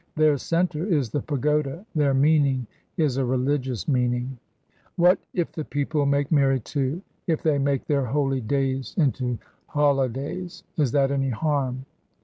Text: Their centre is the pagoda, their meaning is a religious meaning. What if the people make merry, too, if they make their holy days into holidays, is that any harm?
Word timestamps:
Their 0.15 0.37
centre 0.39 0.83
is 0.83 1.11
the 1.11 1.21
pagoda, 1.21 1.85
their 1.93 2.15
meaning 2.15 2.65
is 2.97 3.17
a 3.17 3.23
religious 3.23 3.87
meaning. 3.87 4.39
What 4.95 5.19
if 5.35 5.51
the 5.51 5.63
people 5.63 6.07
make 6.07 6.31
merry, 6.31 6.59
too, 6.59 7.03
if 7.27 7.43
they 7.43 7.59
make 7.59 7.85
their 7.85 8.05
holy 8.07 8.41
days 8.41 8.95
into 8.97 9.37
holidays, 9.67 10.63
is 10.75 10.91
that 10.93 11.11
any 11.11 11.29
harm? 11.29 11.85